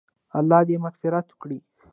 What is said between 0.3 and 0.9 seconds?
الله دې